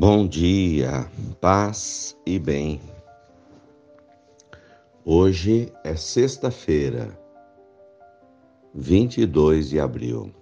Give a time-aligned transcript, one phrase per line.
[0.00, 1.10] Bom dia,
[1.40, 2.80] paz e bem.
[5.04, 7.18] Hoje é sexta-feira,
[8.72, 10.32] 22 de abril.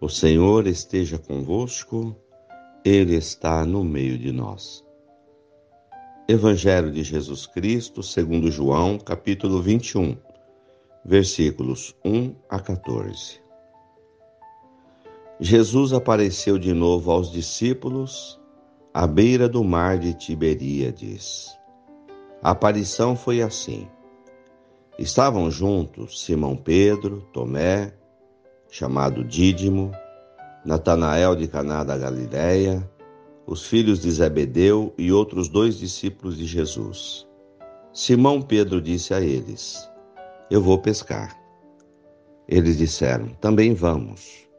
[0.00, 2.14] O Senhor esteja convosco,
[2.84, 4.84] Ele está no meio de nós.
[6.28, 10.16] Evangelho de Jesus Cristo, segundo João, capítulo 21,
[11.04, 13.41] versículos 1 a 14.
[15.44, 18.40] Jesus apareceu de novo aos discípulos
[18.94, 21.48] à beira do mar de Tiberíades.
[22.40, 23.88] A aparição foi assim.
[24.96, 27.92] Estavam juntos Simão Pedro, Tomé,
[28.70, 29.90] chamado Dídimo,
[30.64, 32.88] Natanael de Caná da Galiléia,
[33.44, 37.26] os filhos de Zebedeu e outros dois discípulos de Jesus.
[37.92, 39.90] Simão Pedro disse a eles:
[40.48, 41.36] Eu vou pescar.
[42.46, 44.51] Eles disseram: Também vamos.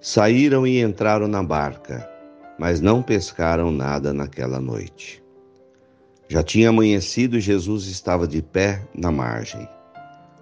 [0.00, 2.08] Saíram e entraram na barca,
[2.56, 5.20] mas não pescaram nada naquela noite.
[6.28, 9.68] Já tinha amanhecido e Jesus estava de pé na margem.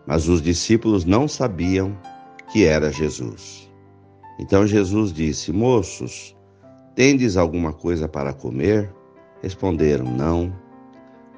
[0.06, 1.96] Mas os discípulos não sabiam
[2.52, 3.70] que era Jesus.
[4.38, 6.36] Então Jesus disse: Moços,
[6.94, 8.92] tendes alguma coisa para comer?
[9.42, 10.54] Responderam: Não.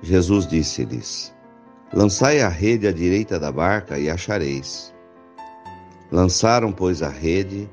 [0.03, 1.33] Jesus disse-lhes:
[1.93, 4.93] Lançai a rede à direita da barca e achareis.
[6.11, 7.69] Lançaram, pois, a rede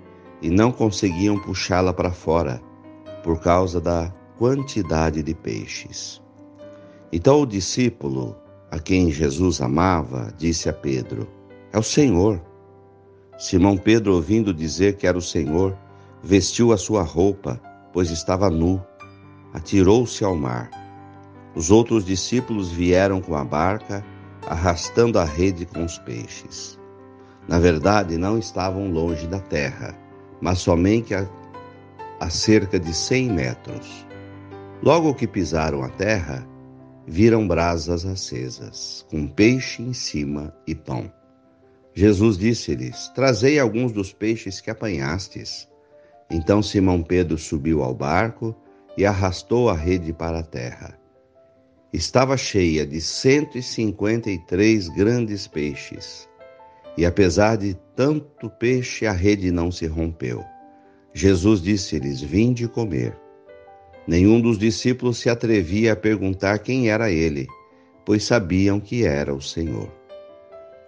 [0.45, 2.61] e não conseguiam puxá-la para fora
[3.23, 6.21] por causa da quantidade de peixes.
[7.11, 8.35] Então o discípulo,
[8.69, 11.27] a quem Jesus amava, disse a Pedro:
[11.73, 12.39] É o Senhor.
[13.39, 15.75] Simão Pedro, ouvindo dizer que era o Senhor,
[16.21, 17.59] vestiu a sua roupa,
[17.91, 18.79] pois estava nu,
[19.51, 20.69] atirou-se ao mar.
[21.55, 24.05] Os outros discípulos vieram com a barca,
[24.45, 26.79] arrastando a rede com os peixes.
[27.47, 30.04] Na verdade, não estavam longe da terra
[30.41, 31.27] mas somente a,
[32.19, 34.05] a cerca de cem metros.
[34.81, 36.47] Logo que pisaram a terra,
[37.07, 41.11] viram brasas acesas, com peixe em cima e pão.
[41.93, 45.69] Jesus disse-lhes: Trazei alguns dos peixes que apanhastes.
[46.29, 48.55] Então Simão Pedro subiu ao barco
[48.97, 50.99] e arrastou a rede para a terra.
[51.93, 56.27] Estava cheia de cento e cinquenta e três grandes peixes
[56.97, 60.43] e apesar de tanto peixe, a rede não se rompeu.
[61.13, 63.17] Jesus disse-lhes: Vinde comer.
[64.07, 67.47] Nenhum dos discípulos se atrevia a perguntar quem era ele,
[68.05, 69.91] pois sabiam que era o Senhor.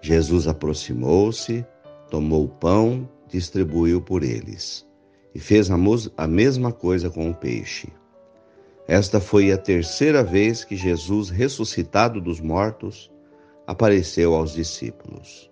[0.02, 1.66] Jesus aproximou-se,
[2.10, 4.86] tomou o pão, distribuiu por eles
[5.34, 7.90] e fez a mesma coisa com o peixe.
[8.88, 13.12] Esta foi a terceira vez que Jesus, ressuscitado dos mortos,
[13.68, 15.52] apareceu aos discípulos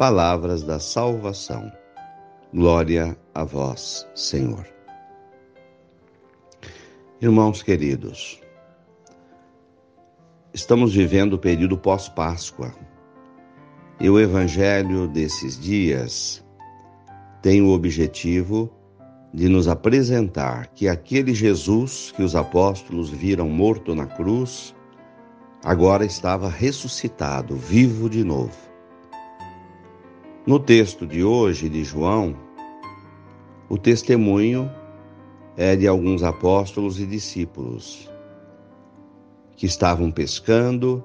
[0.00, 1.70] palavras da salvação.
[2.54, 4.66] Glória a vós, Senhor.
[7.20, 8.40] Irmãos queridos,
[10.54, 12.74] estamos vivendo o período pós-Páscoa
[14.00, 16.42] e o Evangelho desses dias
[17.42, 18.72] tem o objetivo
[19.34, 24.74] de nos apresentar que aquele Jesus que os apóstolos viram morto na cruz,
[25.62, 28.69] agora estava ressuscitado, vivo de novo.
[30.46, 32.34] No texto de hoje de João,
[33.68, 34.70] o testemunho
[35.54, 38.10] é de alguns apóstolos e discípulos
[39.54, 41.04] que estavam pescando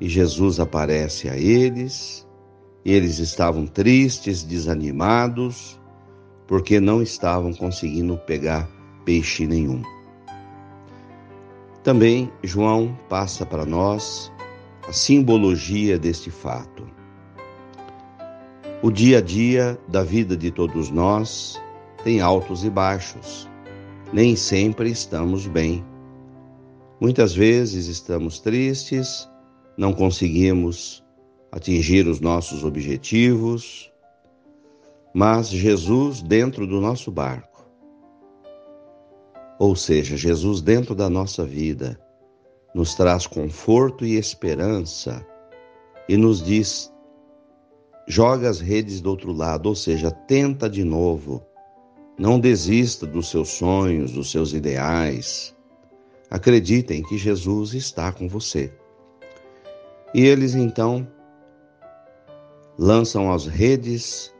[0.00, 2.26] e Jesus aparece a eles.
[2.84, 5.78] Eles estavam tristes, desanimados,
[6.46, 8.66] porque não estavam conseguindo pegar
[9.04, 9.82] peixe nenhum.
[11.82, 14.32] Também João passa para nós
[14.88, 16.77] a simbologia deste fato.
[18.80, 21.60] O dia a dia da vida de todos nós
[22.04, 23.48] tem altos e baixos.
[24.12, 25.84] Nem sempre estamos bem.
[27.00, 29.28] Muitas vezes estamos tristes,
[29.76, 31.04] não conseguimos
[31.50, 33.92] atingir os nossos objetivos,
[35.12, 37.66] mas Jesus dentro do nosso barco,
[39.58, 41.98] ou seja, Jesus dentro da nossa vida,
[42.72, 45.26] nos traz conforto e esperança
[46.08, 46.92] e nos diz
[48.08, 51.44] joga as redes do outro lado, ou seja, tenta de novo.
[52.18, 55.54] Não desista dos seus sonhos, dos seus ideais.
[56.30, 58.72] Acreditem que Jesus está com você.
[60.14, 61.06] E eles então
[62.78, 64.34] lançam as redes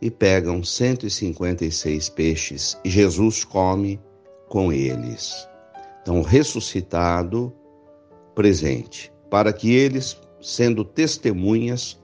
[0.00, 4.00] e pegam 156 peixes, e Jesus come
[4.48, 5.48] com eles.
[6.00, 7.52] Então, ressuscitado,
[8.34, 12.01] presente, para que eles, sendo testemunhas,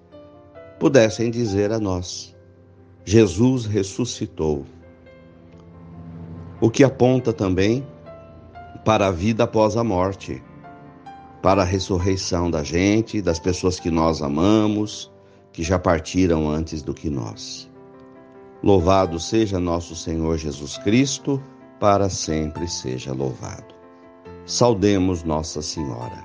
[0.79, 2.35] pudessem dizer a nós:
[3.05, 4.65] Jesus ressuscitou.
[6.61, 7.87] o que aponta também
[8.85, 10.43] para a vida após a morte,
[11.41, 15.11] para a ressurreição da gente, das pessoas que nós amamos,
[15.53, 17.71] que já partiram antes do que nós.
[18.63, 21.41] Louvado seja nosso Senhor Jesus Cristo,
[21.79, 23.75] para sempre seja louvado.
[24.45, 26.25] Saudemos Nossa Senhora.